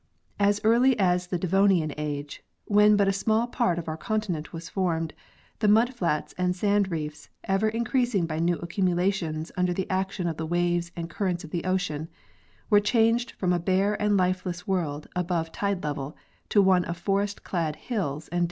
[0.39, 4.67] As early as the Devonian age, when but a small part of our continent was
[4.67, 5.13] formed,
[5.59, 10.25] the mud flats and sand reefs, ever increas ing by new accumulations under the action
[10.27, 12.09] of the waves and currents of the ocean,
[12.67, 16.15] were changed from a bare and lifeless world above tidelevel
[16.49, 18.39] to one of forest clad hills and dales.